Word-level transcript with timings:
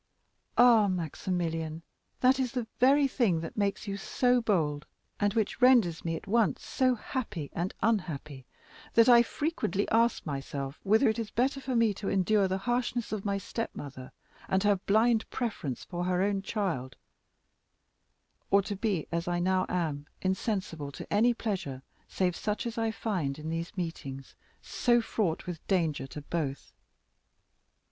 "Ah, 0.57 0.87
Maximilian, 0.87 1.83
that 2.21 2.39
is 2.39 2.53
the 2.53 2.65
very 2.79 3.07
thing 3.07 3.41
that 3.41 3.55
makes 3.55 3.87
you 3.87 3.97
so 3.97 4.41
bold, 4.41 4.87
and 5.19 5.35
which 5.35 5.61
renders 5.61 6.03
me 6.03 6.15
at 6.15 6.25
once 6.25 6.65
so 6.65 6.95
happy 6.95 7.51
and 7.53 7.75
unhappy, 7.83 8.47
that 8.95 9.07
I 9.07 9.21
frequently 9.21 9.87
ask 9.89 10.25
myself 10.25 10.79
whether 10.81 11.07
it 11.07 11.19
is 11.19 11.29
better 11.29 11.61
for 11.61 11.75
me 11.75 11.93
to 11.93 12.09
endure 12.09 12.47
the 12.47 12.57
harshness 12.57 13.11
of 13.11 13.25
my 13.25 13.37
stepmother, 13.37 14.11
and 14.49 14.63
her 14.63 14.77
blind 14.77 15.29
preference 15.29 15.83
for 15.83 16.05
her 16.05 16.23
own 16.23 16.41
child, 16.41 16.95
or 18.49 18.63
to 18.63 18.75
be, 18.75 19.05
as 19.11 19.27
I 19.27 19.37
now 19.37 19.67
am, 19.69 20.07
insensible 20.23 20.91
to 20.93 21.13
any 21.13 21.35
pleasure 21.35 21.83
save 22.07 22.35
such 22.35 22.65
as 22.65 22.75
I 22.75 22.89
find 22.89 23.37
in 23.37 23.49
these 23.51 23.77
meetings, 23.77 24.33
so 24.63 24.99
fraught 24.99 25.45
with 25.45 25.63
danger 25.67 26.07
to 26.07 26.23
both." 26.23 26.73